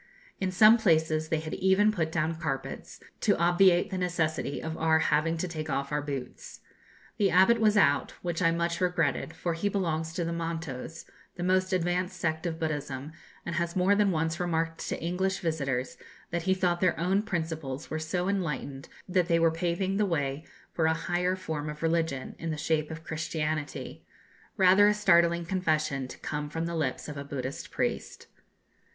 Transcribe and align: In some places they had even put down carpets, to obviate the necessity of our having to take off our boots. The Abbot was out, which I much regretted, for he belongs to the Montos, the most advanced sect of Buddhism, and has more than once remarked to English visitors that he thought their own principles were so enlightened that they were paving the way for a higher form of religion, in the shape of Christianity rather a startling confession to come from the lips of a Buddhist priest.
In 0.39 0.49
some 0.51 0.79
places 0.79 1.29
they 1.29 1.39
had 1.41 1.53
even 1.53 1.91
put 1.91 2.11
down 2.11 2.33
carpets, 2.39 2.99
to 3.19 3.37
obviate 3.37 3.91
the 3.91 3.99
necessity 3.99 4.59
of 4.59 4.75
our 4.75 4.97
having 4.97 5.37
to 5.37 5.47
take 5.47 5.69
off 5.69 5.91
our 5.91 6.01
boots. 6.01 6.61
The 7.19 7.29
Abbot 7.29 7.59
was 7.61 7.77
out, 7.77 8.13
which 8.23 8.41
I 8.41 8.49
much 8.49 8.81
regretted, 8.81 9.33
for 9.35 9.53
he 9.53 9.69
belongs 9.69 10.11
to 10.13 10.25
the 10.25 10.31
Montos, 10.33 11.05
the 11.35 11.43
most 11.43 11.71
advanced 11.71 12.19
sect 12.19 12.47
of 12.47 12.57
Buddhism, 12.59 13.11
and 13.45 13.57
has 13.57 13.75
more 13.75 13.93
than 13.93 14.09
once 14.09 14.39
remarked 14.39 14.79
to 14.89 14.99
English 14.99 15.37
visitors 15.37 15.97
that 16.31 16.41
he 16.49 16.55
thought 16.55 16.81
their 16.81 16.99
own 16.99 17.21
principles 17.21 17.91
were 17.91 17.99
so 17.99 18.27
enlightened 18.27 18.89
that 19.07 19.27
they 19.27 19.37
were 19.37 19.51
paving 19.51 19.97
the 19.97 20.05
way 20.07 20.43
for 20.73 20.87
a 20.87 20.95
higher 20.95 21.35
form 21.35 21.69
of 21.69 21.83
religion, 21.83 22.35
in 22.39 22.49
the 22.49 22.57
shape 22.57 22.89
of 22.89 23.03
Christianity 23.03 24.03
rather 24.57 24.87
a 24.87 24.95
startling 24.95 25.45
confession 25.45 26.07
to 26.07 26.17
come 26.17 26.49
from 26.49 26.65
the 26.65 26.73
lips 26.73 27.07
of 27.07 27.17
a 27.17 27.23
Buddhist 27.23 27.69
priest. 27.69 28.25